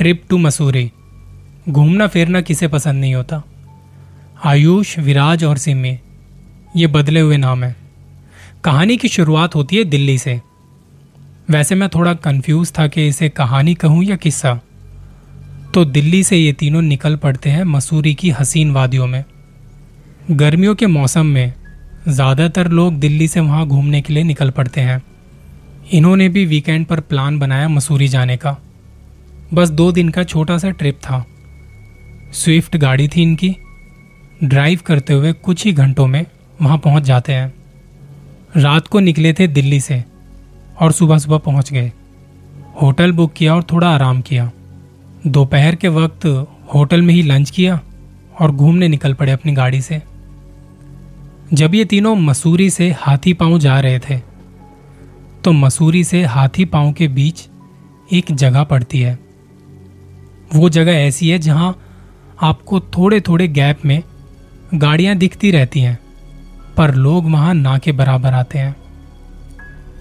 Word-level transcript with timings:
Trip 0.00 0.22
to 0.28 0.38
Mussoorie. 0.38 0.90
घूमना 1.68 2.06
फिरना 2.06 2.40
किसे 2.40 2.68
पसंद 2.68 3.00
नहीं 3.00 3.14
होता। 3.14 3.42
आयुष, 4.44 4.98
विराज 4.98 5.44
और 5.44 5.58
सिमी, 5.58 5.98
ये 6.76 6.86
बदले 6.86 7.20
हुए 7.20 7.36
नाम 7.36 7.64
है। 7.64 7.76
कहानी 8.64 8.96
की 8.96 9.08
शुरुआत 9.08 9.54
होती 9.54 9.76
है 9.76 9.84
दिल्ली 9.84 10.16
से। 10.18 10.40
वैसे 11.50 11.74
मैं 11.74 11.88
थोड़ा 11.88 12.14
कंफ्यूज 12.14 12.72
था 12.78 12.86
कि 12.86 13.06
इसे 13.08 13.28
कहानी 13.28 13.74
कहूँ 13.74 14.04
या 14.04 14.16
किस्सा। 14.16 14.54
तो 15.74 15.84
दिल्ली 15.84 16.22
से 16.24 16.36
ये 16.36 16.52
तीनों 16.52 16.82
निकल 16.82 17.16
पड़ते 17.16 17.50
हैं 17.50 17.64
मसूरी 17.64 18.14
की 18.14 18.30
हसीन 18.30 18.70
वादियों 18.70 19.06
में। 19.06 19.24
गर्मियों 20.30 20.74
के 20.74 20.86
मौसम 20.86 21.26
में 21.26 21.52
ज़्यादातर 22.08 22.68
लोग 22.68 22.98
दिल्ली 23.00 23.28
से 23.28 23.40
वहाँ 23.40 23.66
घूमने 23.66 24.00
के 24.00 24.12
लिए 24.12 24.22
निकल 24.22 24.50
पड़ते 24.50 24.80
हैं। 24.80 25.02
इन्होंने 25.92 26.28
भी 26.28 26.46
वीकेंड 26.46 26.86
पर 26.86 27.00
प्लान 27.00 27.38
बनाया 27.38 27.68
मसूरी 27.68 28.08
जाने 28.08 28.36
का। 28.36 28.56
बस 29.54 29.70
दो 29.70 29.90
दिन 29.92 30.08
का 30.08 30.22
छोटा 30.22 30.56
सा 30.58 30.70
ट्रिप 30.70 30.98
था। 31.02 31.24
स्विफ्ट 32.32 32.76
गाड़ी 32.76 33.08
थी 33.08 33.22
इनकी। 33.22 33.56
ड्राइव 34.44 34.80
करते 34.86 35.12
हुए 35.12 35.32
कुछ 35.32 35.64
ही 35.64 35.72
घंटों 35.72 36.06
में 36.06 36.24
वहाँ 36.62 36.78
पहुँच 36.78 37.02
जाते 37.02 37.32
हैं। 37.32 37.52
रात 38.56 38.86
को 38.86 39.00
निकले 39.00 39.32
थे 39.32 39.46
दिल्ली 39.46 39.80
से 39.80 40.02
और 40.80 40.92
सुबह 40.92 41.18
सुबह 41.18 41.38
पहुँच 41.38 41.72
गए। 41.72 41.90
होटल 42.82 43.12
बुक 43.12 43.32
किया 43.32 43.54
और 43.54 43.62
थोड़ा 43.62 43.88
आराम 43.88 44.20
किया। 44.20 44.50
दोपहर 45.26 45.74
के 45.74 45.88
वक्त 45.88 46.26
होटल 46.74 47.02
में 47.02 47.12
ही 47.14 47.22
लंच 47.22 47.50
किया 47.50 47.80
और 48.40 48.50
घूमने 48.50 48.88
निकल 48.88 49.14
पड़े 49.14 49.32
अपनी 49.32 49.52
गाड़ी 49.52 49.80
से। 49.82 50.02
जब 51.52 51.74
ये 51.74 51.84
तीनों 51.84 52.14
मसूरी 52.16 52.68
से 52.70 52.90
हाथी 52.98 53.32
पाँव 53.32 53.58
जा 53.58 53.78
रहे 53.80 53.98
थे 54.00 54.18
तो 55.44 55.52
मसूरी 55.52 56.04
से 56.04 56.22
हाथी 56.24 56.64
पाँव 56.64 56.92
के 56.92 57.08
बीच 57.08 57.48
एक 58.12 58.32
जगह 58.32 58.64
पड़ती 58.64 59.00
है। 59.00 59.18
वो 60.50 60.68
जगह 60.68 60.92
ऐसी 60.92 61.28
है 61.30 61.38
जहाँ 61.38 61.74
आपको 62.42 62.80
थोड़े 62.80 63.20
थोड़े 63.20 63.46
गैप 63.48 63.84
में 63.84 64.02
गाड़ियाँ 64.74 65.14
दिखती 65.16 65.50
रहती 65.50 65.80
हैं, 65.80 65.98
पर 66.76 66.94
लोग 66.94 67.30
वहाँ 67.30 67.54
ना 67.54 67.76
के 67.78 67.92
बराबर 67.92 68.32
आते 68.32 68.58
हैं। 68.58 68.74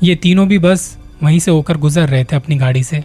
ये 0.03 0.15
तीनों 0.15 0.47
भी 0.47 0.59
बस 0.59 0.97
वहीं 1.23 1.39
से 1.39 1.51
होकर 1.51 1.77
गुजर 1.77 2.09
रहे 2.09 2.23
थे 2.23 2.35
अपनी 2.35 2.55
गाड़ी 2.55 2.83
से। 2.83 3.03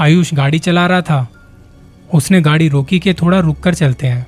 आयुष 0.00 0.32
गाड़ी 0.34 0.58
चला 0.58 0.86
रहा 0.86 1.00
था। 1.00 1.26
उसने 2.14 2.40
गाड़ी 2.40 2.68
रोकी 2.68 2.98
के 2.98 3.14
थोड़ा 3.14 3.38
रुक 3.40 3.60
कर 3.60 3.74
चलते 3.74 4.06
हैं। 4.06 4.26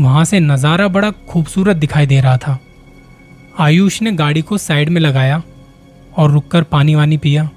वहाँ 0.00 0.24
से 0.24 0.40
नज़ारा 0.40 0.88
बड़ा 0.88 1.10
खूबसूरत 1.10 1.76
दिखाई 1.76 2.06
दे 2.06 2.20
रहा 2.20 2.36
था। 2.36 2.58
आयुष 3.60 4.00
ने 4.02 4.12
गाड़ी 4.12 4.42
को 4.42 4.58
साइड 4.58 4.88
में 4.88 5.00
लगाया 5.00 5.42
और 6.16 6.30
रुककर 6.30 6.62
पानी 6.62 6.94
वानी 6.94 7.16
पिया। 7.16 7.48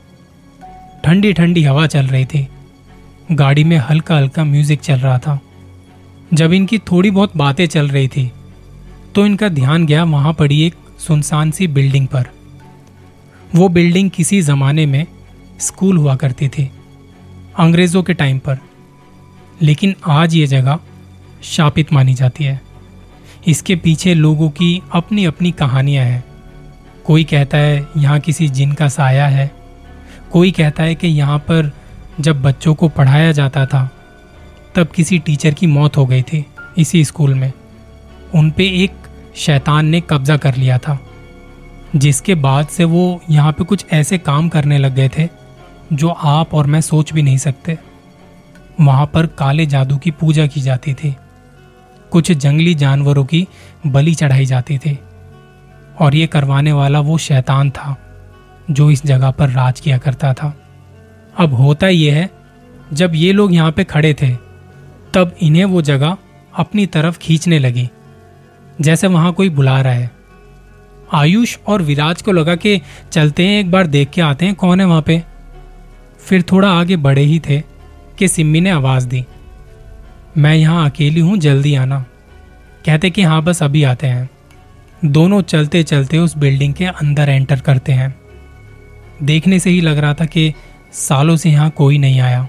ठंडी 1.04 1.34
ठंडी 1.34 1.64
हवा 1.64 1.86
चल 1.88 2.08
रही 2.08 2.26
थी। 2.26 2.48
गाड़ी 3.30 3.64
में 3.64 3.78
हल्का 3.80 4.16
हल्का 4.18 4.44
म्यूज़िक 4.44 4.82
चल 4.82 4.96
रहा 4.96 5.18
था। 5.20 5.40
जब 6.34 6.54
इनकी 6.54 6.78
थोड़ी 6.82 7.12
बहुत 7.12 7.36
बातें 7.38 7.66
चल 7.68 7.88
रही 7.90 8.08
थी 8.08 8.32
तो 9.16 9.26
इनका 9.26 9.48
ध्यान 9.50 9.86
गया 9.86 10.04
वहाँ 10.04 10.34
पड़ी 10.34 10.62
एक 10.62 10.76
सुनसान 11.00 11.52
सी 11.52 11.68
बिल्डिंग 11.68 12.08
पर। 12.08 12.26
वो 13.56 13.68
बिल्डिंग 13.70 14.10
किसी 14.10 14.42
जमाने 14.42 14.86
में 14.86 15.06
स्कूल 15.60 15.98
हुआ 15.98 16.16
करती 16.16 16.48
थी, 16.48 16.70
अंग्रेज़ों 17.60 18.04
के 18.04 18.14
टाइम 18.14 18.40
पर। 18.40 18.58
लेकिन 19.62 19.96
आज 20.08 20.36
ये 20.36 20.48
जगह 20.48 20.80
शापित 21.46 21.94
मानी 21.94 22.14
जाती 22.14 22.44
है। 22.44 22.60
इसके 23.48 23.76
पीछे 23.76 24.14
लोगों 24.14 24.50
की 24.50 24.82
अपनी 24.94 25.26
अपनी 25.26 25.52
कहानियाँ 25.54 26.06
हैं। 26.06 26.24
कोई 27.06 27.24
कहता 27.24 27.58
है, 27.58 27.88
यहाँ 27.98 28.20
किसी 28.20 28.48
जिन 28.50 28.74
का 28.74 28.88
साया 28.90 29.28
है। 29.28 29.52
कोई 30.32 30.52
कहता 30.52 30.84
है 30.84 30.96
कि 30.96 31.08
यहाँ 31.08 31.40
पर 31.40 31.72
जब 32.20 32.42
बच्चों 32.42 32.74
को 32.76 32.90
पढ़ाया 32.90 33.32
जाता 33.32 33.66
था, 33.66 33.90
तब 34.76 34.88
किसी 34.88 35.20
टीचर 35.20 35.54
की 35.54 35.68
मौत 35.68 35.98
हो 35.98 36.06
गई 36.06 36.22
थी 36.22 36.46
इसी 36.78 37.04
स्कूल 37.06 37.34
में। 37.34 37.52
उन 38.36 38.52
पे 38.52 38.68
एक 38.84 38.92
शैतान 39.36 39.86
ने 39.86 40.02
कब्जा 40.02 40.38
कर 40.38 40.56
लिया 40.56 40.78
था, 40.78 40.98
जिसके 41.96 42.36
बाद 42.36 42.68
से 42.68 42.84
वो 42.84 43.22
यहाँ 43.30 43.52
पे 43.52 43.64
कुछ 43.64 43.86
ऐसे 43.92 44.18
काम 44.18 44.50
करने 44.50 44.78
लग 44.78 44.96
गए 44.96 45.10
थे, 45.10 45.28
जो 45.94 46.10
आप 46.10 46.54
और 46.54 46.68
मैं 46.68 46.82
सोच 46.82 47.14
भी 47.14 47.22
नहीं 47.22 47.38
सकते। 47.38 47.78
वहाँ 48.82 49.06
पर 49.06 49.26
काले 49.28 49.66
जादू 49.66 49.98
की 49.98 50.12
पूजा 50.12 50.48
की 50.48 50.62
जाती 50.62 50.94
थी। 50.94 51.16
कुछ 52.12 52.32
जंगली 52.32 52.76
जानवरों 52.76 53.26
की 53.26 53.48
बलि 53.88 54.14
चढ़ाई 54.16 54.46
जाती 54.46 54.78
थी, 54.78 55.00
और 56.02 56.16
ये 56.16 56.28
करवाने 56.28 56.72
वाला 56.72 57.00
वो 57.00 57.18
शैतान 57.18 57.70
था, 57.70 57.96
जो 58.72 58.92
इस 58.92 59.06
जगह 59.06 59.32
पर 59.32 59.50
राज 59.50 59.80
किया 59.80 59.98
करता 59.98 60.34
था। 60.34 60.54
अब 61.38 61.54
होता 61.54 61.88
यह 61.88 62.16
है, 62.16 62.30
जब 62.94 63.12
ये 63.16 63.32
लोग 63.32 63.54
यहाँ 63.54 63.72
पे 63.72 63.84
खड़े 63.84 64.14
थे, 64.14 64.32
तब 65.14 65.36
इन्हें 65.42 65.66
वो 65.66 65.82
जगह 65.82 66.18
अपनी 66.54 66.86
तरफ़ 66.86 67.18
खींचने 67.20 67.60
लगी, 67.60 67.90
जैसे 68.82 69.08
वहाँ 69.08 69.32
कोई 69.34 69.50
बुला 69.50 69.80
रहा 69.82 69.94
है। 69.94 70.12
आयुष 71.14 71.58
और 71.68 71.82
विराज 71.82 72.22
को 72.22 72.32
लगा 72.32 72.56
कि 72.56 72.82
चलते 73.12 73.48
हैं, 73.48 73.60
एक 73.60 73.72
बार 73.72 73.88
देख 73.88 74.10
के 74.10 74.22
आते 74.22 74.46
हैं 74.46 74.56
कौन 74.56 74.80
है 74.80 74.86
वहाँ 74.86 75.02
पे। 75.02 75.22
फिर 76.20 76.42
थोड़ा 76.42 76.70
आगे 76.72 76.96
बढ़े 76.98 77.22
ही 77.22 77.40
थे 77.40 77.62
कि 78.20 78.28
सिम्मी 78.28 78.62
ने 78.62 78.70
आवाज़ 78.70 79.08
दी, 79.08 79.26
मैं 80.38 80.56
यहाँ 80.56 80.90
अकेली 80.90 81.20
हूँ, 81.20 81.38
जल्दी 81.38 81.76
आना। 81.76 82.06
कहते 82.86 83.10
कि 83.10 83.22
हाँ 83.22 83.42
बस 83.44 83.64
अभी 83.64 83.84
आते 83.84 84.08
हैं। 84.08 84.30
दोनों 85.06 85.42
चलते 85.42 85.82
चलते 85.84 86.18
उस 86.18 86.38
बिल्डिंग 86.38 86.74
के 86.74 86.86
अंदर 86.86 87.30
एंटर 87.30 87.60
करते 87.60 87.92
हैं। 87.92 88.14
देखने 89.24 89.60
से 89.60 89.70
ही 89.70 89.82
लग 89.82 89.98
रहा 89.98 90.14
था 90.14 90.26
कि 90.26 90.54
सालों 90.96 91.36
से 91.36 91.50
यहाँ 91.50 91.70
कोई 91.70 91.98
नहीं 91.98 92.20
आया। 92.20 92.48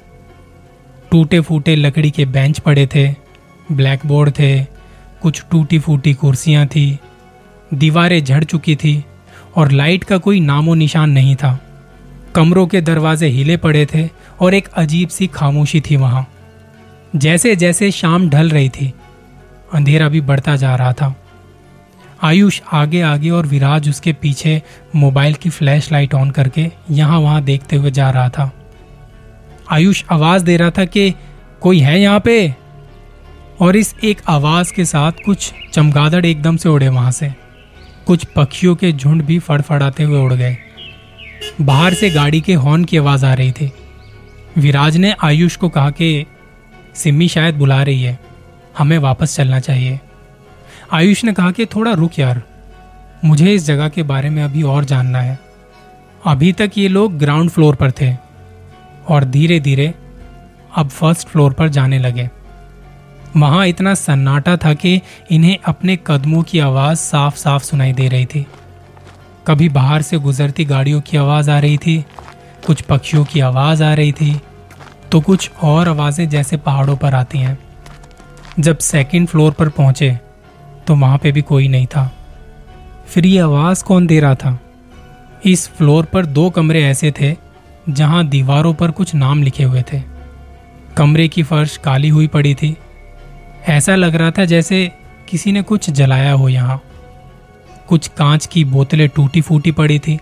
टूटे 1.10 1.40
फूटे 1.40 1.74
लकड़ी 1.76 2.10
के 2.10 2.24
बेंच 2.24 2.58
पड़े 2.58 2.86
थे 2.86 3.08
ब्लैक 3.72 4.06
बोर्ड 4.06 4.30
थे, 4.30 4.64
कुछ 5.22 5.42
टूटी 5.50 5.78
फूटी 5.78 6.12
कुर्सियाँ 6.14 6.66
थी, 6.66 6.98
दीवारें 7.74 8.24
झड़ 8.24 8.44
चुकी 8.44 8.76
थी 8.76 9.04
और 9.56 9.70
लाइट 9.70 10.04
का 10.04 10.18
कोई 10.18 10.40
नामो 10.40 10.74
निशान 10.74 11.10
नहीं 11.10 11.34
था। 11.36 11.58
कमरों 12.34 12.66
के 12.66 12.80
दरवाजे 12.80 13.28
हिले 13.28 13.56
पड़े 13.56 13.86
थे 13.94 14.08
और 14.40 14.54
एक 14.54 14.68
अजीब 14.68 15.08
सी 15.08 15.26
खामोशी 15.26 15.80
थी 15.80 15.96
वहाँ। 15.96 16.26
जैसे 17.16 17.56
जैसे 17.56 17.90
शाम 17.90 18.28
ढल 18.30 18.50
रही 18.50 18.68
थी, 18.68 18.92
अंधेरा 19.72 20.08
भी 20.08 20.20
बढ़ता 20.20 20.56
जा 20.56 20.74
रहा 20.76 20.92
था। 20.92 21.14
आयुष 22.26 22.62
आगे 22.72 23.00
आगे 23.00 23.30
और 23.30 23.46
विराज 23.46 23.88
उसके 23.88 24.12
पीछे 24.12 24.62
मोबाइल 24.96 25.34
की 25.34 25.50
फ्लैश 25.50 25.92
लाइट 25.92 26.14
ऑन 26.14 26.30
करके 26.30 26.70
यहाँ 26.90 27.18
वहाँ 27.18 27.42
देखते 27.42 27.76
हुए 27.76 27.90
जा 27.90 28.10
रहा 28.10 28.28
था। 28.28 28.52
आयुष 29.70 30.04
आवाज़ 30.10 30.44
दे 30.44 30.56
रहा 30.56 30.70
था 30.70 30.84
कि, 30.84 31.14
कोई 31.60 31.78
है 31.78 32.00
यहाँ 32.00 32.20
पे? 32.20 32.56
और 33.60 33.76
इस 33.76 33.94
एक 34.04 34.20
आवाज़ 34.28 34.72
के 34.72 34.84
साथ 34.84 35.12
कुछ 35.24 35.52
चमगादड़ 35.72 36.26
एकदम 36.26 36.56
से 36.56 36.68
उड़े 36.68 36.88
वहाँ 36.88 37.10
से। 37.10 37.34
कुछ 38.06 38.24
पक्षियों 38.24 38.76
के 38.76 38.92
झुंड 38.92 39.22
भी 39.22 39.38
फड़फड़ाते 39.38 40.02
हुए 40.02 40.20
उड़ 40.20 40.34
गए। 40.34 40.56
बाहर 41.60 41.94
से 41.94 42.10
गाड़ी 42.10 42.40
के 42.40 42.54
हॉर्न 42.54 42.84
की 42.84 42.96
आवाज़ 42.96 43.26
आ 43.26 43.34
रही 43.34 43.52
थी। 43.52 43.72
विराज 44.58 44.96
ने 44.96 45.14
आयुष 45.24 45.56
को 45.56 45.68
कहा 45.68 45.90
कि 45.90 46.26
सिम्मी 46.94 47.28
शायद 47.28 47.54
बुला 47.54 47.82
रही 47.82 48.02
है। 48.02 48.18
हमें 48.78 48.98
वापस 48.98 49.36
चलना 49.36 49.60
चाहिए। 49.60 50.00
आयुष 50.92 51.24
ने 51.24 51.32
कहा 51.32 51.50
कि 51.50 51.66
थोड़ा 51.66 51.92
रुक 51.92 52.18
यार, 52.18 52.42
मुझे 53.24 53.52
इस 53.54 53.64
जगह 53.66 53.88
के 53.88 54.02
बारे 54.02 54.30
में 54.30 54.42
अभी 54.42 54.62
और 54.62 54.84
जानना 54.84 55.20
है। 55.20 55.38
अभी 56.26 56.52
तक 56.52 56.70
ये 56.76 56.88
लोग 56.88 57.16
ग्राउंड 57.18 57.50
फ्लोर 57.50 57.74
पर 57.74 57.90
थे 57.90 58.14
और 59.08 59.24
धीरे 59.24 59.58
धीरे 59.60 59.92
अब 60.76 60.88
फ़र्स्ट 60.88 61.28
फ्लोर 61.28 61.52
पर 61.52 61.68
जाने 61.68 61.98
लगे। 61.98 62.28
वहाँ 63.36 63.66
इतना 63.66 63.94
सन्नाटा 63.94 64.56
था 64.56 64.72
कि 64.74 65.00
इन्हें 65.30 65.56
अपने 65.64 65.96
कदमों 66.06 66.42
की 66.42 66.58
आवाज़ 66.58 66.98
साफ़ 66.98 67.36
साफ़ 67.36 67.64
सुनाई 67.64 67.92
दे 67.92 68.08
रही 68.08 68.26
थी। 68.26 68.46
कभी 69.46 69.68
बाहर 69.68 70.02
से 70.02 70.18
गुजरती 70.18 70.64
गाड़ियों 70.64 71.00
की 71.00 71.16
आवाज़ 71.16 71.50
आ 71.50 71.58
रही 71.58 71.78
थी, 71.78 72.04
कुछ 72.66 72.80
पक्षियों 72.82 73.24
की 73.24 73.40
आवाज़ 73.40 73.82
आ 73.82 73.92
रही 73.94 74.12
थी 74.12 74.40
तो 75.12 75.20
कुछ 75.20 75.50
और 75.62 75.88
आवाज़ें 75.88 76.28
जैसे 76.28 76.56
पहाड़ों 76.56 76.96
पर 76.96 77.14
आती 77.14 77.38
हैं। 77.38 77.58
जब 78.60 78.78
सेकंड 78.78 79.28
फ्लोर 79.28 79.52
पर 79.52 79.68
पहुँचे 79.68 80.18
तो 80.86 80.96
वहाँ 80.96 81.18
पे 81.18 81.32
भी 81.32 81.42
कोई 81.42 81.68
नहीं 81.68 81.86
था। 81.86 82.16
फिर 83.06 83.26
ये 83.26 83.38
आवाज़ 83.38 83.84
कौन 83.84 84.06
दे 84.06 84.20
रहा 84.20 84.34
था? 84.34 84.60
इस 85.44 85.68
फ्लोर 85.68 86.04
पर 86.04 86.26
दो 86.26 86.50
कमरे 86.50 86.84
ऐसे 86.84 87.14
थे, 87.20 87.36
जहाँ 87.88 88.26
दीवारों 88.26 88.74
पर 88.74 88.90
कुछ 88.90 89.14
नाम 89.14 89.42
लिखे 89.42 89.64
हुए 89.64 89.82
थे। 89.92 90.02
कमरे 90.96 91.28
की 91.28 91.42
फर्श 91.42 91.76
काली 91.76 92.08
हुई 92.08 92.26
पड़ी 92.26 92.54
थी। 92.54 92.76
ऐसा 93.68 93.94
लग 93.94 94.14
रहा 94.14 94.30
था 94.30 94.44
जैसे 94.44 94.92
किसी 95.28 95.52
ने 95.52 95.62
कुछ 95.62 95.90
जलाया 95.90 96.32
हो 96.32 96.48
यहाँ। 96.48 96.82
कुछ 97.88 98.08
कांच 98.08 98.46
की 98.46 98.64
बोतलें 98.64 99.08
टूटी 99.08 99.40
फूटी 99.40 99.70
पड़ी 99.70 99.98
थी। 99.98 100.18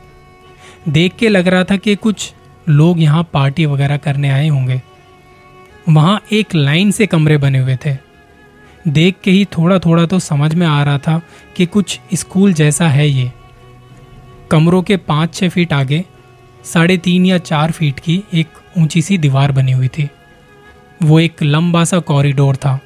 देख 0.89 1.13
के 1.19 1.29
लग 1.29 1.49
रहा 1.49 1.65
था 1.65 1.77
कि 1.77 1.95
कुछ 1.95 2.33
लोग 2.69 3.01
यहाँ 3.01 3.29
पार्टी 3.33 3.67
वगैरह 3.67 3.97
करने 3.97 4.31
आए 4.31 4.49
होंगे। 4.49 4.83
वहाँ 5.89 6.23
एक 6.33 6.55
लाइन 6.55 6.91
से 6.91 7.07
कमरे 7.07 7.37
बने 7.37 7.59
हुए 7.59 7.77
थे। 7.87 8.14
देख 8.89 9.15
के 9.25 9.31
ही 9.31 9.45
थोड़ा 9.45 9.79
थोड़ा 9.79 10.05
तो 10.07 10.19
समझ 10.19 10.55
में 10.55 10.67
आ 10.67 10.83
रहा 10.85 10.99
था 10.99 11.21
कि 11.57 11.67
कुछ 11.67 11.99
स्कूल 12.15 12.53
जैसा 12.53 12.89
है 12.89 13.09
ये। 13.09 13.33
कमरों 14.51 14.83
के 14.83 14.97
पाँच 14.97 15.35
छः 15.35 15.49
फीट 15.49 15.73
आगे, 15.73 16.05
साढ़े 16.65 16.97
तीन 16.97 17.27
या 17.27 17.39
चार 17.39 17.71
फीट 17.71 18.01
की 18.01 18.23
एक 18.35 18.49
ऊँची 18.79 19.03
सी 19.03 19.19
दीवार 19.19 19.53
बनी 19.53 19.73
हुई 19.73 19.89
थी। 19.89 20.09
वो 21.03 21.21
एक 21.21 21.43
लंबा 21.43 21.85
सा 21.85 21.99
कॉरिडोर 22.01 22.57
था, 22.57 22.79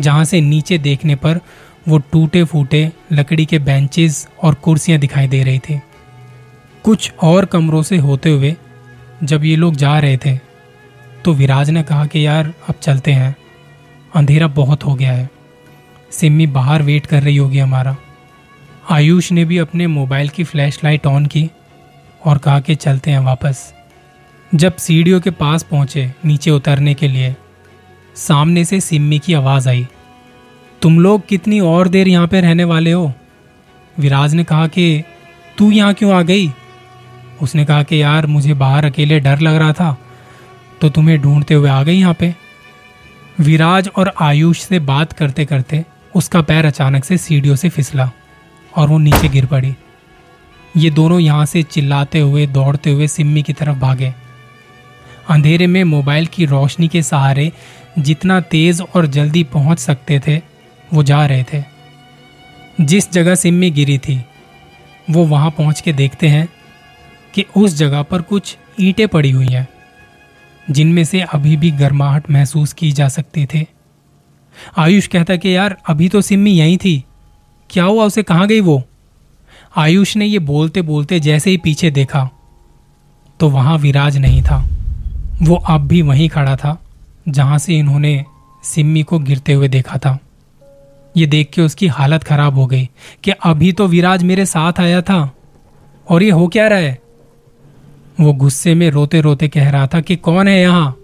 जहाँ 0.00 0.24
से 0.24 0.40
नीचे 0.40 0.78
देखने 0.78 1.14
पर 1.14 1.40
वो 1.88 1.98
टूटे 2.12 2.44
फूटे 2.44 2.90
लकड़ी 3.12 3.46
के 3.46 3.58
बेंचेस 3.58 4.28
और 4.42 4.54
कुर्सियाँ 4.54 4.98
दिखाई 5.00 5.28
दे 5.28 5.42
रही 5.44 5.58
थी। 5.58 5.80
कुछ 6.84 7.12
और 7.22 7.44
कमरों 7.44 7.82
से 7.82 7.96
होते 7.96 8.30
हुए 8.30 8.54
जब 9.22 9.44
ये 9.44 9.56
लोग 9.56 9.74
जा 9.74 9.98
रहे 9.98 10.16
थे 10.16 10.36
तो 11.24 11.32
विराज 11.32 11.70
ने 11.70 11.82
कहा 11.82 12.06
कि, 12.06 12.26
यार, 12.26 12.52
अब 12.68 12.74
चलते 12.82 13.12
हैं। 13.12 13.34
अंधेरा 14.14 14.46
बहुत 14.46 14.84
हो 14.84 14.94
गया 14.94 15.12
है। 15.12 15.30
सिम्मी 16.10 16.46
बाहर 16.46 16.82
वेट 16.82 17.06
कर 17.06 17.22
रही 17.22 17.36
होगी 17.36 17.58
हमारा। 17.58 17.96
आयुष 18.90 19.32
ने 19.32 19.44
भी 19.44 19.58
अपने 19.58 19.86
मोबाइल 19.86 20.28
की 20.28 20.44
फ्लैश 20.44 20.80
लाइट 20.84 21.06
ऑन 21.06 21.26
की 21.26 21.50
और 22.24 22.38
कहा 22.38 22.60
कि 22.60 22.74
चलते 22.74 23.10
हैं 23.10 23.18
वापस। 23.18 23.74
जब 24.54 24.76
सीढ़ियों 24.76 25.20
के 25.20 25.30
पास 25.30 25.62
पहुँचे 25.62 26.12
नीचे 26.24 26.50
उतरने 26.50 26.94
के 26.94 27.08
लिए, 27.08 27.36
सामने 28.16 28.64
से 28.64 28.80
सिम्मी 28.80 29.18
की 29.18 29.34
आवाज़ 29.34 29.68
आई, 29.68 29.86
तुम 30.82 31.00
लोग 31.00 31.26
कितनी 31.26 31.60
और 31.60 31.88
देर 31.88 32.08
यहाँ 32.08 32.28
पे 32.28 32.40
रहने 32.40 32.64
वाले 32.64 32.92
हो? 32.92 33.12
विराज 33.98 34.34
ने 34.34 34.44
कहा 34.44 34.66
कि, 34.66 35.02
तू 35.58 35.70
यहाँ 35.70 35.94
क्यों 35.94 36.14
आ 36.14 36.22
गई? 36.22 36.50
उसने 37.42 37.64
कहा 37.64 37.82
कि, 37.82 38.02
यार, 38.02 38.26
मुझे 38.26 38.54
बाहर 38.54 38.84
अकेले 38.84 39.20
डर 39.20 39.38
लग 39.38 39.54
रहा 39.54 39.72
था 39.72 39.98
तो 40.80 40.88
तुम्हें 40.88 41.20
ढूंढते 41.20 41.54
हुए 41.54 41.70
आ 41.70 41.82
गई 41.82 41.98
यहाँ 41.98 42.14
पे। 42.14 42.43
विराज 43.40 43.88
और 43.96 44.12
आयुष 44.20 44.60
से 44.60 44.78
बात 44.78 45.12
करते 45.12 45.44
करते 45.44 45.84
उसका 46.14 46.42
पैर 46.42 46.64
अचानक 46.64 47.04
से 47.04 47.18
सीढ़ियों 47.18 47.56
से 47.56 47.68
फिसला 47.68 48.10
और 48.76 48.88
वो 48.88 48.98
नीचे 48.98 49.28
गिर 49.28 49.46
पड़ी। 49.46 49.74
ये 50.76 50.90
दोनों 50.90 51.20
यहाँ 51.20 51.46
से 51.46 51.62
चिल्लाते 51.62 52.20
हुए, 52.20 52.46
दौड़ते 52.46 52.90
हुए 52.90 53.06
सिम्मी 53.06 53.42
की 53.42 53.52
तरफ़ 53.52 53.78
भागे। 53.78 54.14
अंधेरे 55.28 55.66
में 55.66 55.84
मोबाइल 55.84 56.26
की 56.26 56.46
रोशनी 56.46 56.88
के 56.88 57.02
सहारे 57.02 57.52
जितना 57.98 58.40
तेज 58.40 58.80
और 58.80 59.06
जल्दी 59.06 59.44
पहुँच 59.44 59.78
सकते 59.78 60.20
थे, 60.26 60.40
वो 60.94 61.02
जा 61.02 61.26
रहे 61.26 61.44
थे। 61.52 61.64
जिस 62.80 63.12
जगह 63.12 63.34
सिम्मी 63.34 63.70
गिरी 63.70 63.98
थी, 63.98 64.24
वो 65.10 65.24
वहाँ 65.24 65.50
पहुँच 65.50 65.80
के 65.80 65.92
देखते 65.92 66.28
हैं 66.28 66.48
कि 67.34 67.44
उस 67.56 67.74
जगह 67.74 68.02
पर 68.02 68.22
कुछ 68.22 68.56
ईंटें 68.80 69.08
पड़ी 69.08 69.30
हुई 69.30 69.48
हैं। 69.48 69.68
जिनमें 70.70 71.04
से 71.04 71.20
अभी 71.20 71.56
भी 71.56 71.70
गर्माहट 71.70 72.30
महसूस 72.30 72.72
की 72.72 72.92
जा 72.92 73.08
सकती 73.08 73.46
थे। 73.46 73.66
आयुष 74.76 75.06
कहता 75.06 75.36
कि, 75.36 75.56
यार, 75.56 75.76
अभी 75.88 76.08
तो 76.08 76.20
सिम्मी 76.20 76.50
यहीं 76.50 76.76
थी। 76.76 77.04
क्या 77.70 77.84
हुआ, 77.84 78.04
उसे 78.04 78.22
कहाँ 78.22 78.46
गई 78.46 78.60
वो? 78.60 78.82
आयुष 79.76 80.16
ने 80.16 80.26
ये 80.26 80.38
बोलते 80.38 80.82
बोलते 80.82 81.20
जैसे 81.20 81.50
ही 81.50 81.56
पीछे 81.56 81.90
देखा 81.90 82.28
तो 83.40 83.48
वहाँ 83.48 83.78
विराज 83.78 84.16
नहीं 84.16 84.42
था। 84.42 84.64
वो 85.42 85.56
अब 85.56 85.86
भी 85.88 86.02
वहीं 86.02 86.28
खड़ा 86.28 86.56
था, 86.56 86.78
जहाँ 87.28 87.58
से 87.58 87.78
इन्होंने 87.78 88.24
सिम्मी 88.64 89.02
को 89.02 89.18
गिरते 89.18 89.52
हुए 89.52 89.68
देखा 89.68 89.98
था। 89.98 90.18
ये 91.16 91.26
देख 91.26 91.50
के 91.50 91.62
उसकी 91.62 91.86
हालत 91.86 92.24
खराब 92.24 92.54
हो 92.54 92.66
गई 92.66 92.88
कि 93.24 93.30
अभी 93.30 93.72
तो 93.72 93.86
विराज 93.86 94.22
मेरे 94.22 94.46
साथ 94.46 94.80
आया 94.80 95.00
था, 95.02 95.30
और 96.08 96.22
ये 96.22 96.30
हो 96.30 96.46
क्या 96.48 96.68
रहा 96.68 96.78
है? 96.78 96.98
वो 98.20 98.32
गुस्से 98.32 98.74
में 98.74 98.90
रोते 98.90 99.20
रोते 99.20 99.48
कह 99.48 99.70
रहा 99.70 99.86
था 99.86 100.00
कि 100.00 100.16
कौन 100.16 100.48
है 100.48 100.60
यहाँ? 100.60 100.96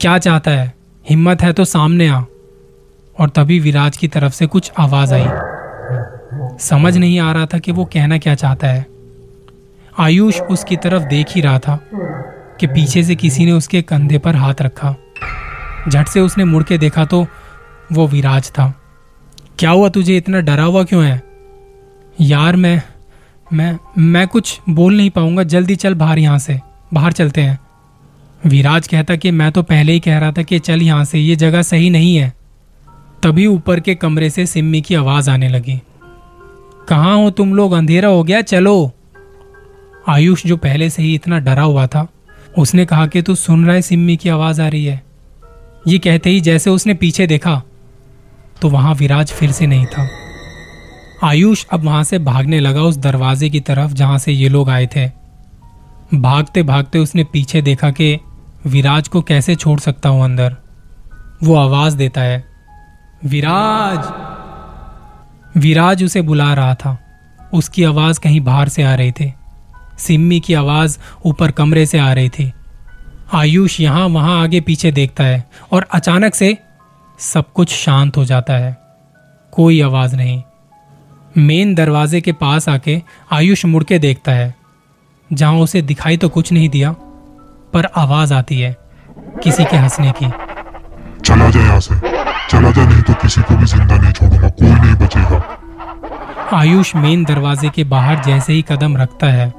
क्या 0.00 0.18
चाहता 0.18 0.50
है? 0.50 0.74
हिम्मत 1.10 1.42
है 1.42 1.52
तो 1.52 1.64
सामने 1.64 2.08
आ। 2.08 2.22
और 3.18 3.28
तभी 3.28 3.60
विराज 3.60 3.96
की 3.96 4.08
तरफ़ 4.08 4.32
से 4.32 4.46
कुछ 4.46 4.72
आवाज़ 4.78 5.14
आई। 5.14 5.26
समझ 6.58 6.96
नहीं 6.96 7.20
आ 7.20 7.32
रहा 7.32 7.46
था 7.46 7.58
कि 7.58 7.72
वो 7.72 7.84
कहना 7.84 8.18
क्या 8.18 8.34
चाहता 8.34 8.66
है। 8.66 8.86
आयुष 9.98 10.40
उसकी 10.40 10.76
तरफ़ 10.76 11.02
देख 11.02 11.26
ही 11.30 11.40
रहा 11.40 11.58
था 11.58 11.80
कि 12.60 12.66
पीछे 12.66 13.04
से 13.04 13.14
किसी 13.14 13.46
ने 13.46 13.52
उसके 13.52 13.82
कंधे 13.82 14.18
पर 14.18 14.36
हाथ 14.36 14.54
रखा। 14.60 14.96
झट 15.88 16.08
से 16.08 16.20
उसने 16.20 16.44
मुड़ 16.44 16.62
के 16.62 16.78
देखा 16.78 17.04
तो 17.04 17.26
वो 17.92 18.06
विराज 18.06 18.50
था। 18.50 18.74
क्या 19.58 19.70
हुआ 19.70 19.88
तुझे? 19.88 20.16
इतना 20.16 20.40
डरा 20.40 20.64
हुआ 20.64 20.84
क्यों 20.84 21.04
है? 21.04 21.22
यार, 22.20 22.56
मैं 22.56 22.82
मैं 23.52 23.78
मैं 23.98 24.28
कुछ 24.28 24.60
बोल 24.68 24.96
नहीं 24.96 25.10
पाऊँगा। 25.10 25.42
जल्दी 25.42 25.76
चल 25.76 25.94
बाहर 25.94 26.18
यहाँ 26.18 26.38
से। 26.38 26.60
बाहर 26.94 27.12
चलते 27.12 27.40
हैं। 27.40 27.58
विराज 28.46 28.88
कहता 28.88 29.16
कि 29.16 29.30
मैं 29.30 29.52
तो 29.52 29.62
पहले 29.62 29.92
ही 29.92 30.00
कह 30.00 30.18
रहा 30.18 30.32
था 30.32 30.42
कि 30.42 30.58
चल 30.58 30.82
यहाँ 30.82 31.04
से। 31.04 31.18
ये 31.18 31.36
जगह 31.36 31.62
सही 31.62 31.90
नहीं 31.90 32.16
है। 32.16 32.32
तभी 33.22 33.46
ऊपर 33.46 33.80
के 33.80 33.94
कमरे 33.94 34.30
से 34.30 34.46
सिम्मी 34.46 34.80
की 34.80 34.94
आवाज़ 34.94 35.30
आने 35.30 35.48
लगी। 35.48 35.80
कहा 36.88 37.12
हो 37.12 37.30
तुम 37.30 37.54
लोग? 37.54 37.72
अंधेरा 37.72 38.08
हो 38.08 38.22
गया। 38.24 38.40
चलो। 38.40 38.92
आयुष 40.08 40.46
जो 40.46 40.56
पहले 40.56 40.90
से 40.90 41.02
ही 41.02 41.14
इतना 41.14 41.38
डरा 41.38 41.62
हुआ 41.62 41.86
था, 41.86 42.08
उसने 42.58 42.84
कहा 42.84 43.06
कि 43.06 43.22
तू 43.22 43.34
सुन 43.34 43.66
रहा 43.66 43.74
है, 43.74 43.82
सिम्मी 43.82 44.16
की 44.16 44.28
आवाज़ 44.28 44.62
आ 44.62 44.68
रही 44.68 44.84
है। 44.84 45.02
ये 45.86 45.98
कहते 45.98 46.30
ही 46.30 46.40
जैसे 46.40 46.70
उसने 46.70 46.94
पीछे 46.94 47.26
देखा 47.26 47.62
तो 48.62 48.68
वहाँ 48.68 48.94
विराज 48.94 49.32
फिर 49.32 49.50
से 49.52 49.66
नहीं 49.66 49.86
था। 49.86 50.27
आयुष 51.24 51.66
अब 51.72 51.84
वहाँ 51.84 52.04
से 52.04 52.18
भागने 52.18 52.60
लगा 52.60 52.82
उस 52.82 52.96
दरवाजे 52.96 53.50
की 53.50 53.60
तरफ़ 53.60 53.92
जहाँ 53.92 54.18
से 54.18 54.32
ये 54.32 54.48
लोग 54.48 54.70
आए 54.70 54.86
थे। 54.86 55.10
भागते 56.14 56.62
भागते 56.62 56.98
उसने 56.98 57.24
पीछे 57.24 57.62
देखा 57.62 57.90
कि 57.90 58.20
विराज 58.66 59.08
को 59.08 59.22
कैसे 59.22 59.54
छोड़ 59.54 59.80
सकता 59.80 60.08
हूँ 60.08 60.24
अंदर। 60.24 60.56
वो 61.42 61.54
आवाज़ 61.54 61.96
देता 61.96 62.20
है, 62.20 62.44
विराज! 63.24 63.98
विराज 65.56 66.04
उसे 66.04 66.22
बुला 66.22 66.54
रहा 66.54 66.74
था। 66.74 66.98
उसकी 67.54 67.84
आवाज़ 67.84 68.20
कहीं 68.20 68.40
बाहर 68.40 68.68
से 68.68 68.82
आ 68.82 68.94
रही 68.94 69.12
थी। 69.12 69.34
सिम्मी 69.98 70.40
की 70.40 70.54
आवाज़ 70.54 70.98
ऊपर 71.24 71.50
कमरे 71.50 71.86
से 71.86 71.98
आ 71.98 72.12
रही 72.12 72.28
थी। 72.28 72.52
आयुष 73.34 73.80
यहाँ 73.80 74.08
वहाँ 74.08 74.42
आगे 74.42 74.60
पीछे 74.60 74.92
देखता 74.92 75.24
है 75.24 75.50
और 75.72 75.86
अचानक 75.92 76.34
से 76.34 76.58
सब 77.18 77.52
कुछ 77.52 77.72
शांत 77.72 78.16
हो 78.16 78.24
जाता 78.24 78.54
है। 78.54 78.76
कोई 79.52 79.80
आवाज़ 79.80 80.16
नहीं। 80.16 80.42
मेन 81.38 81.74
दरवाजे 81.74 82.20
के 82.20 82.32
पास 82.32 82.68
आके 82.68 83.00
आयुष 83.32 83.64
मुड़ 83.64 83.82
के 83.84 83.98
देखता 83.98 84.32
है। 84.32 84.54
जहाँ 85.30 85.58
उसे 85.60 85.82
दिखाई 85.82 86.16
तो 86.16 86.28
कुछ 86.28 86.52
नहीं 86.52 86.68
दिया 86.68 86.90
पर 87.72 87.86
आवाज़ 87.96 88.32
आती 88.34 88.60
है 88.60 88.76
किसी 89.42 89.64
के 89.64 89.76
हंसने 89.76 90.12
की। 90.12 90.28
चला 91.24 91.50
जा 91.50 91.60
यहाँ 91.60 91.80
से। 91.80 91.94
चला 92.50 92.70
जा 92.70 92.84
नहीं 92.84 93.02
तो 93.02 93.14
किसी 93.14 93.42
को 93.42 93.56
भी 93.56 93.66
ज़िंदा 93.66 93.96
नहीं 93.96 94.12
छोड़ूँगा। 94.12 94.48
कोई 94.48 94.68
नहीं 94.68 94.94
बचेगा। 94.96 96.58
आयुष 96.58 96.94
मेन 96.96 97.24
दरवाजे 97.24 97.68
के 97.68 97.84
बाहर 97.86 98.22
जैसे 98.24 98.52
ही 98.52 98.64
कदम 98.68 98.96
रखता 98.96 99.26
है 99.26 99.52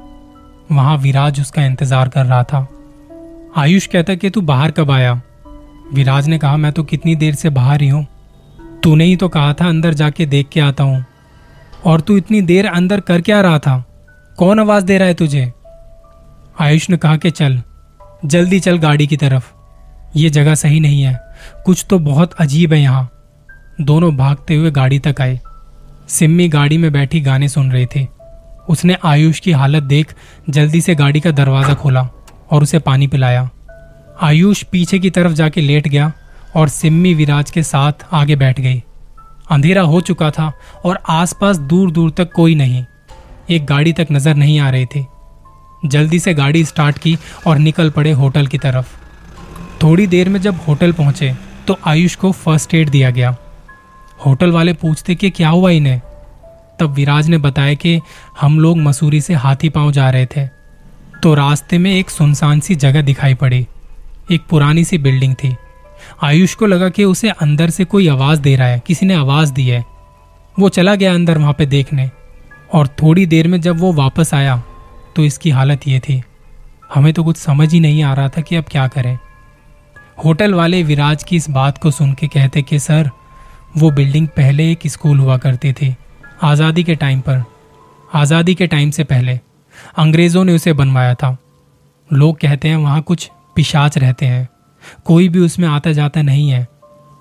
वहाँ 0.72 0.96
विराज 0.98 1.40
उसका 1.40 1.64
इंतज़ार 1.64 2.08
कर 2.08 2.26
रहा 2.26 2.42
था। 2.44 2.66
आयुष 3.56 3.86
कहता 3.86 4.14
कि 4.14 4.30
तू 4.30 4.40
बाहर 4.42 4.70
कब 4.70 4.90
आया? 4.90 5.20
विराज 5.94 6.28
ने 6.28 6.38
कहा 6.38 6.56
मैं 6.56 6.72
तो 6.72 6.82
कितनी 6.84 7.14
देर 7.16 7.34
से 7.34 7.50
बाहर 7.50 7.82
ही 7.82 7.88
हूँ। 7.88 8.06
तूने 8.82 9.04
ही 9.04 9.16
तो 9.16 9.28
कहा 9.28 9.52
था 9.52 9.68
अंदर 9.68 9.94
जाके 9.94 10.26
देख 10.26 10.48
के 10.48 10.60
आता 10.60 10.84
हूँ। 10.84 11.04
और 11.84 12.00
तू 12.00 12.16
इतनी 12.16 12.40
देर 12.40 12.66
अंदर 12.66 13.00
कर 13.00 13.20
क्या 13.20 13.40
रहा 13.40 13.58
था? 13.58 13.84
कौन 14.36 14.60
आवाज़ 14.60 14.84
दे 14.84 14.98
रहा 14.98 15.08
है 15.08 15.14
तुझे? 15.14 15.52
आयुष 16.60 16.90
ने 16.90 16.96
कहा 16.96 17.16
कि 17.16 17.30
चल, 17.30 17.62
जल्दी 18.24 18.60
चल 18.60 18.78
गाड़ी 18.78 19.06
की 19.06 19.16
तरफ़। 19.16 19.52
ये 20.16 20.30
जगह 20.30 20.54
सही 20.54 20.80
नहीं 20.80 21.02
है। 21.02 21.20
कुछ 21.64 21.86
तो 21.90 21.98
बहुत 21.98 22.32
अजीब 22.32 22.72
है 22.72 22.80
यहाँ। 22.80 23.10
दोनों 23.80 24.16
भागते 24.16 24.54
हुए 24.54 24.70
गाड़ी 24.70 24.98
तक 24.98 25.20
आए। 25.20 25.40
सिम्मी 26.08 26.48
गाड़ी 26.48 26.78
में 26.78 26.92
बैठी 26.92 27.20
गाने 27.20 27.48
सुन 27.48 27.72
रही 27.72 27.86
थी। 27.86 28.08
उसने 28.68 28.96
आयुष 29.04 29.40
की 29.40 29.52
हालत 29.52 29.82
देख 29.82 30.14
जल्दी 30.50 30.80
से 30.80 30.94
गाड़ी 30.94 31.20
का 31.20 31.30
दरवाज़ा 31.30 31.74
खोला 31.74 32.08
और 32.50 32.62
उसे 32.62 32.78
पानी 32.78 33.06
पिलाया। 33.06 33.50
आयुष 34.22 34.62
पीछे 34.62 34.98
की 34.98 35.10
तरफ़ 35.10 35.32
जाके 35.32 35.60
लेट 35.60 35.88
गया 35.88 36.12
और 36.56 36.68
सिम्मी 36.68 37.14
विराज 37.14 37.50
के 37.50 37.62
साथ 37.62 37.92
आगे 38.12 38.36
बैठ 38.36 38.60
गई। 38.60 38.82
अंधेरा 39.50 39.82
हो 39.82 40.00
चुका 40.00 40.30
था 40.30 40.52
और 40.84 40.98
आसपास 41.08 41.58
दूर 41.58 41.90
दूर 41.90 42.10
तक 42.10 42.32
कोई 42.32 42.54
नहीं। 42.54 42.84
एक 43.50 43.64
गाड़ी 43.66 43.92
तक 43.92 44.06
नज़र 44.12 44.34
नहीं 44.34 44.58
आ 44.60 44.70
रही 44.70 44.86
थी। 44.86 45.06
जल्दी 45.84 46.18
से 46.18 46.34
गाड़ी 46.34 46.64
स्टार्ट 46.64 46.98
की 46.98 47.16
और 47.46 47.58
निकल 47.58 47.90
पड़े 47.90 48.10
होटल 48.12 48.46
की 48.46 48.58
तरफ़। 48.58 48.96
थोड़ी 49.82 50.06
देर 50.06 50.28
में 50.28 50.40
जब 50.40 50.60
होटल 50.68 50.92
पहुँचे 50.92 51.34
तो 51.68 51.78
आयुष 51.86 52.14
को 52.14 52.30
फ़र्स्ट 52.32 52.74
एड 52.74 52.88
दिया 52.88 53.10
गया। 53.10 53.34
होटल 54.26 54.52
वाले 54.52 54.72
पूछते 54.72 55.14
कि 55.14 55.30
क्या 55.30 55.48
हुआ 55.48 55.70
इन्हें? 55.70 56.00
तब 56.80 56.90
विराज 56.90 57.28
ने 57.28 57.38
बताया 57.38 57.74
कि 57.74 58.00
हम 58.40 58.58
लोग 58.60 58.78
मसूरी 58.78 59.20
से 59.20 59.34
हाथी 59.34 59.68
पाँव 59.68 59.90
जा 59.92 60.10
रहे 60.10 60.26
थे। 60.26 60.46
तो 61.22 61.34
रास्ते 61.34 61.78
में 61.78 61.92
एक 61.94 62.10
सुनसान 62.10 62.60
सी 62.60 62.74
जगह 62.74 63.02
दिखाई 63.02 63.34
पड़ी। 63.34 63.66
एक 64.32 64.40
पुरानी 64.50 64.84
सी 64.84 64.98
बिल्डिंग 64.98 65.34
थी। 65.34 65.56
आयुष 66.20 66.54
को 66.54 66.66
लगा 66.66 66.88
कि 66.88 67.04
उसे 67.04 67.28
अंदर 67.30 67.70
से 67.70 67.84
कोई 67.84 68.08
आवाज़ 68.08 68.40
दे 68.40 68.54
रहा 68.56 68.68
है, 68.68 68.82
किसी 68.86 69.06
ने 69.06 69.14
आवाज़ 69.14 69.52
दी 69.52 69.66
है। 69.66 69.84
वो 70.56 70.68
चला 70.68 70.94
गया 70.94 71.14
अंदर 71.14 71.38
वहाँ 71.38 71.52
पे 71.52 71.66
देखने, 71.66 72.10
और 72.72 72.88
थोड़ी 73.02 73.24
देर 73.26 73.48
में 73.48 73.60
जब 73.60 73.78
वो 73.78 73.92
वापस 73.92 74.34
आया 74.34 74.62
तो 75.16 75.24
इसकी 75.24 75.50
हालत 75.50 75.86
ये 75.88 76.00
थी। 76.00 76.22
हमें 76.94 77.12
तो 77.12 77.24
कुछ 77.24 77.36
समझ 77.36 77.72
ही 77.72 77.80
नहीं 77.80 78.02
आ 78.02 78.12
रहा 78.14 78.28
था 78.28 78.40
कि 78.40 78.56
अब 78.56 78.64
क्या 78.70 78.86
करें। 78.88 79.18
होटल 80.24 80.54
वाले 80.54 80.82
विराज 80.82 81.24
की 81.24 81.36
इस 81.36 81.48
बात 81.50 81.78
को 81.78 81.90
सुन 81.90 82.12
के 82.12 82.26
कहते 82.28 82.62
कि, 82.62 82.78
सर, 82.78 83.10
वो 83.76 83.90
बिल्डिंग 83.90 84.28
पहले 84.28 84.70
एक 84.72 84.86
स्कूल 84.86 85.18
हुआ 85.18 85.36
करती 85.38 85.72
थी, 85.72 85.94
आज़ादी 86.42 86.84
के 86.84 86.94
टाइम 86.94 87.20
पर। 87.20 87.42
आज़ादी 88.14 88.54
के 88.54 88.66
टाइम 88.66 88.90
से 88.90 89.04
पहले, 89.04 89.38
अंग्रेज़ों 89.98 90.44
ने 90.44 90.54
उसे 90.54 90.72
बनवाया 90.72 91.14
था। 91.14 91.36
लोग 92.10 92.38
कहते 92.38 92.68
हैं 92.68 92.76
वहाँ 92.76 93.02
कुछ 93.02 93.30
पिशाच 93.56 93.98
रहते 93.98 94.26
हैं। 94.26 94.48
कोई 95.04 95.28
भी 95.28 95.38
उसमें 95.38 95.68
आता 95.68 95.92
जाता 95.92 96.22
नहीं 96.22 96.50
है। 96.50 96.66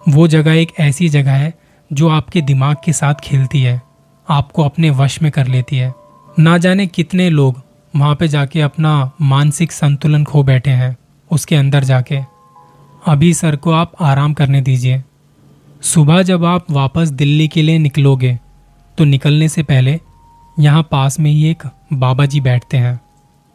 वो 0.10 0.28
जगह 0.28 0.54
एक 0.54 0.72
ऐसी 0.80 1.10
जगह 1.10 1.32
है, 1.32 1.54
जो 1.92 2.10
आपके 2.10 2.42
दिमाग 2.42 2.76
के 2.86 2.94
साथ 2.94 3.14
खेलती 3.14 3.62
है। 3.62 3.82
आपको 4.28 4.64
अपने 4.64 4.90
वश 4.90 5.22
में 5.22 5.32
कर 5.32 5.48
लेती 5.48 5.78
है। 5.78 5.94
ना 6.40 6.58
जाने 6.58 6.88
कितने 6.88 7.30
लोग 7.30 7.62
वहाँ 7.94 8.16
पे 8.16 8.28
जाके 8.28 8.62
अपना 8.62 9.12
मानसिक 9.22 9.72
संतुलन 9.72 10.24
खो 10.24 10.44
बैठे 10.44 10.72
हैं, 10.72 10.96
उसके 11.32 11.56
अंदर 11.56 11.84
जाके। 11.84 12.20
अभी 13.08 13.34
सर 13.34 13.56
को 13.56 13.72
आप 13.72 13.92
आराम 14.02 14.34
करने 14.34 14.62
दीजिए। 14.62 15.04
सुबह 15.82 16.22
जब 16.22 16.46
आप 16.46 16.72
वापस 16.72 17.10
दिल्ली 17.10 17.48
के 17.48 17.62
लिए 17.62 17.78
निकलोगे 17.78 18.38
तो 18.98 19.04
निकलने 19.04 19.48
से 19.50 19.64
पहले 19.64 20.00
यहाँ 20.60 20.84
पास 20.84 21.20
में 21.20 21.32
ही 21.32 21.46
एक 21.46 21.64
बाबा 21.94 22.26
जी 22.26 22.42
बैठते 22.42 22.78
हैं। 22.78 23.00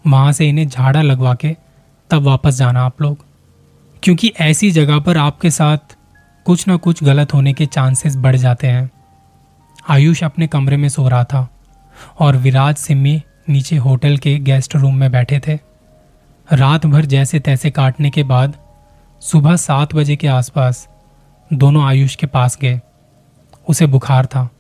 वहाँ 0.05 0.33
से 0.33 0.49
इन्हें 0.49 0.69
झाड़ा 0.69 1.03
लगवा 1.03 1.35
के 1.35 1.55
तब 2.11 2.23
वापस 2.23 2.55
जाना 2.55 2.83
आप 2.83 3.03
लोग। 3.03 3.19
क्योंकि 4.05 4.33
ऐसी 4.41 4.71
जगह 4.71 4.99
पर 4.99 5.17
आपके 5.17 5.51
साथ 5.51 5.79
कुछ 6.45 6.69
ना 6.69 6.77
कुछ 6.77 7.05
गलत 7.05 7.35
होने 7.35 7.53
के 7.53 7.67
चांसेस 7.67 8.17
बढ़ 8.17 8.37
जाते 8.37 8.67
हैं। 8.67 8.91
आयुष 9.89 10.25
अपने 10.25 10.47
कमरे 10.47 10.77
में 10.77 10.89
सो 10.89 11.09
रहा 11.09 11.25
था 11.25 11.49
और 12.19 12.37
विराज 12.37 12.77
सिम्मी 12.77 13.23
नीचे 13.49 13.77
होटल 13.77 14.17
के 14.17 14.39
गेस्ट 14.39 14.77
रूम 14.77 14.97
में 14.97 15.13
बैठे 15.13 15.41
थे। 15.49 15.59
रात 16.53 16.87
भर 16.87 17.05
जैसे 17.05 17.41
तैसे 17.41 17.71
काटने 17.71 18.11
के 18.11 18.23
बाद 18.23 18.55
सुबह 19.21 19.57
सात 19.57 19.95
बजे 19.95 20.17
के 20.17 20.27
आसपास 20.27 20.89
दोनों 21.53 21.85
आयुष 21.85 22.15
के 22.15 22.27
पास 22.27 22.59
गए। 22.63 22.81
उसे 23.69 23.87
बुखार 23.87 24.27
था। 24.27 24.51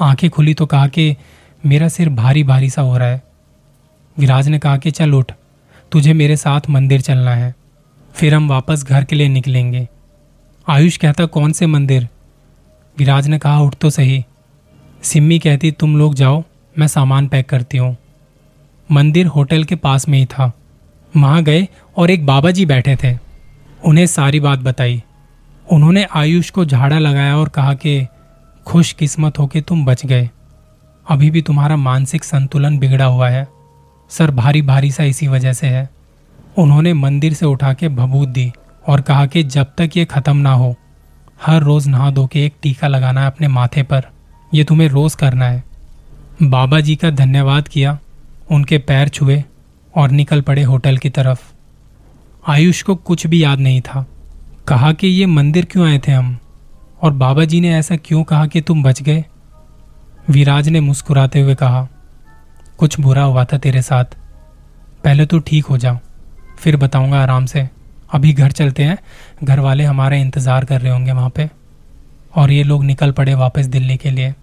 आँखें 0.00 0.30
खुली 0.30 0.54
तो 0.54 0.66
कहा 0.66 0.86
कि 0.86 1.16
मेरा 1.66 1.88
सिर 1.88 2.08
भारी 2.08 2.44
भारी 2.44 2.70
सा 2.70 2.82
हो 2.82 2.98
रहा 2.98 3.08
है। 3.08 3.22
विराज 4.18 4.48
ने 4.48 4.58
कहा 4.58 4.76
कि 4.76 4.90
चल 4.90 5.12
उठ, 5.12 5.32
तुझे 5.92 6.12
मेरे 6.12 6.36
साथ 6.36 6.60
मंदिर 6.70 7.00
चलना 7.00 7.34
है। 7.34 7.54
फिर 8.16 8.34
हम 8.34 8.48
वापस 8.48 8.84
घर 8.84 9.04
के 9.04 9.16
लिए 9.16 9.28
निकलेंगे। 9.28 9.88
आयुष 10.68 10.96
कहता, 10.96 11.26
कौन 11.26 11.52
से 11.52 11.66
मंदिर? 11.66 12.08
विराज 12.98 13.28
ने 13.28 13.38
कहा, 13.38 13.60
उठ 13.60 13.74
तो 13.74 13.90
सही। 13.90 14.24
सिम्मी 15.02 15.38
कहती, 15.38 15.70
तुम 15.70 15.96
लोग 15.96 16.14
जाओ, 16.14 16.44
मैं 16.78 16.86
सामान 16.86 17.28
पैक 17.28 17.48
करती 17.48 17.78
हूँ। 17.78 17.96
मंदिर 18.92 19.26
होटल 19.26 19.64
के 19.64 19.74
पास 19.74 20.08
में 20.08 20.18
ही 20.18 20.24
था। 20.24 20.52
वहाँ 21.16 21.42
गए 21.42 21.68
और 21.96 22.10
एक 22.10 22.26
बाबा 22.26 22.50
जी 22.50 22.66
बैठे 22.66 22.96
थे। 23.04 23.18
उन्हें 23.84 24.06
सारी 24.06 24.40
बात 24.40 24.58
बताई। 24.58 25.02
उन्होंने 25.72 26.06
आयुष 26.14 26.50
को 26.50 26.64
झाड़ा 26.64 26.98
लगाया 26.98 27.36
और 27.36 27.48
कहा 27.48 27.74
कि, 27.74 28.06
खुशकिस्मत 28.66 29.38
हो 29.38 29.46
के 29.46 29.60
तुम 29.60 29.84
बच 29.84 30.06
गए। 30.06 30.30
अभी 31.10 31.30
भी 31.30 31.42
तुम्हारा 31.42 31.76
मानसिक 31.76 32.24
संतुलन 32.24 32.78
बिगड़ा 32.78 33.04
हुआ 33.04 33.28
है। 33.28 33.48
सर 34.10 34.30
भारी 34.30 34.62
भारी 34.62 34.90
सा 34.90 35.04
इसी 35.04 35.28
वजह 35.28 35.52
से 35.52 35.66
है। 35.66 35.95
उन्होंने 36.58 36.94
मंदिर 36.94 37.34
से 37.34 37.46
उठा 37.46 37.72
के 37.72 37.88
भभूत 37.88 38.28
दी 38.28 38.52
और 38.86 39.00
कहा 39.00 39.26
कि 39.26 39.42
जब 39.42 39.66
तक 39.78 39.90
ये 39.96 40.04
खत्म 40.04 40.36
ना 40.36 40.52
हो, 40.52 40.74
हर 41.46 41.62
रोज 41.62 41.88
नहा 41.88 42.10
धो 42.10 42.26
के 42.26 42.46
एक 42.46 42.54
टीका 42.62 42.88
लगाना 42.88 43.20
है 43.20 43.26
अपने 43.26 43.48
माथे 43.48 43.82
पर। 43.82 44.04
यह 44.54 44.64
तुम्हें 44.64 44.88
रोज 44.88 45.14
करना 45.14 45.48
है। 45.48 45.64
बाबा 46.42 46.80
जी 46.80 46.96
का 46.96 47.10
धन्यवाद 47.10 47.68
किया, 47.68 47.98
उनके 48.50 48.78
पैर 48.78 49.08
छुए 49.08 49.44
और 49.96 50.10
निकल 50.10 50.40
पड़े 50.40 50.62
होटल 50.62 50.98
की 50.98 51.10
तरफ़। 51.10 51.52
आयुष 52.48 52.82
को 52.82 52.94
कुछ 52.94 53.26
भी 53.26 53.44
याद 53.44 53.58
नहीं 53.58 53.80
था। 53.80 54.06
कहा 54.68 54.92
कि 54.92 55.06
ये 55.06 55.26
मंदिर 55.26 55.64
क्यों 55.64 55.88
आए 55.88 55.98
थे 55.98 56.12
हम? 56.12 56.38
और 57.02 57.12
बाबा 57.12 57.44
जी 57.44 57.60
ने 57.60 57.74
ऐसा 57.74 57.96
क्यों 57.96 58.24
कहा 58.24 58.46
कि 58.46 58.60
तुम 58.60 58.82
बच 58.82 59.02
गए? 59.02 59.24
विराज 60.30 60.68
ने 60.68 60.80
मुस्कुराते 60.80 61.40
हुए 61.40 61.54
कहा, 61.54 61.88
कुछ 62.78 63.00
बुरा 63.00 63.22
हुआ 63.22 63.44
था 63.44 63.58
तेरे 63.58 63.82
साथ। 63.82 64.04
पहले 65.04 65.26
तो 65.26 65.38
ठीक 65.38 65.66
हो 65.66 65.78
जाओ 65.78 65.98
फिर 66.58 66.76
बताऊँगा 66.76 67.20
आराम 67.22 67.46
से। 67.46 67.68
अभी 68.14 68.32
घर 68.32 68.50
चलते 68.50 68.82
हैं। 68.82 68.98
घर 69.44 69.60
वाले 69.60 69.84
हमारा 69.84 70.16
इंतज़ार 70.16 70.64
कर 70.64 70.80
रहे 70.80 70.92
होंगे 70.92 71.12
वहाँ 71.12 71.30
पे। 71.30 71.48
और 72.36 72.50
ये 72.50 72.62
लोग 72.62 72.84
निकल 72.84 73.12
पड़े 73.12 73.34
वापस 73.34 73.66
दिल्ली 73.66 73.96
के 73.96 74.10
लिए। 74.10 74.34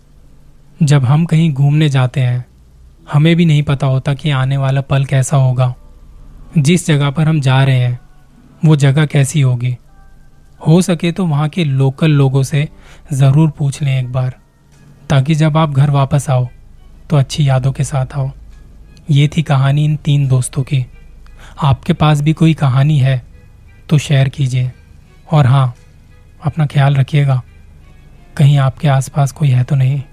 जब 0.83 1.05
हम 1.05 1.25
कहीं 1.25 1.51
घूमने 1.53 1.89
जाते 1.89 2.21
हैं, 2.21 2.45
हमें 3.11 3.35
भी 3.35 3.45
नहीं 3.45 3.63
पता 3.63 3.87
होता 3.87 4.13
कि 4.13 4.29
आने 4.29 4.57
वाला 4.57 4.81
पल 4.81 5.05
कैसा 5.05 5.37
होगा। 5.37 5.73
जिस 6.57 6.85
जगह 6.87 7.09
पर 7.09 7.27
हम 7.27 7.39
जा 7.41 7.63
रहे 7.63 7.79
हैं, 7.79 7.99
वो 8.65 8.75
जगह 8.75 9.05
कैसी 9.05 9.41
होगी। 9.41 9.75
हो 10.67 10.81
सके 10.81 11.11
तो 11.11 11.25
वहाँ 11.25 11.49
के 11.49 11.63
लोकल 11.63 12.11
लोगों 12.11 12.43
से 12.43 12.67
ज़रूर 13.13 13.49
पूछ 13.49 13.81
लें 13.81 13.99
एक 13.99 14.11
बार। 14.11 14.33
ताकि 15.09 15.35
जब 15.35 15.57
आप 15.57 15.71
घर 15.71 15.89
वापस 15.89 16.29
आओ 16.29 16.47
तो 17.09 17.17
अच्छी 17.17 17.47
यादों 17.49 17.71
के 17.71 17.83
साथ 17.83 18.13
आओ। 18.15 18.29
ये 19.11 19.27
थी 19.27 19.41
कहानी 19.43 19.85
इन 19.85 19.95
तीन 19.95 20.27
दोस्तों 20.27 20.63
की। 20.63 20.85
आपके 21.61 21.93
पास 21.93 22.21
भी 22.21 22.33
कोई 22.33 22.53
कहानी 22.53 22.97
है 22.99 23.23
तो 23.89 23.97
शेयर 23.97 24.29
कीजिए। 24.29 24.71
और 25.31 25.47
हाँ 25.47 25.75
अपना 26.43 26.65
ख्याल 26.65 26.95
रखिएगा। 26.95 27.41
कहीं 28.37 28.57
आपके 28.57 28.87
आसपास 28.87 29.31
कोई 29.31 29.49
है 29.49 29.63
तो 29.63 29.75
नहीं। 29.75 30.03